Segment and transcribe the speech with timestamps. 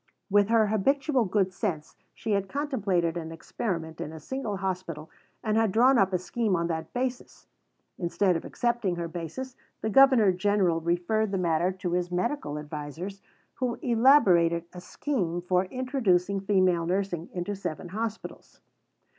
[0.31, 5.11] With her habitual good sense, she had contemplated an experiment in a single hospital
[5.43, 7.45] and had drawn up a scheme on that basis.
[7.99, 13.21] Instead of accepting her basis, the Governor General referred the matter to his medical advisers,
[13.57, 18.59] who elaborated a scheme for introducing female nursing into seven hospitals.